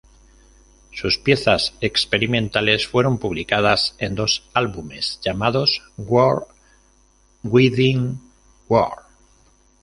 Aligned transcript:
Sus 0.91 1.19
piezas 1.19 1.75
experimentales 1.79 2.87
fueron 2.87 3.19
publicadas 3.19 3.93
en 3.99 4.15
dos 4.15 4.49
álbumes, 4.55 5.19
llamados 5.23 5.83
"World 5.95 6.47
Within 7.43 8.19
Worlds". 8.67 9.03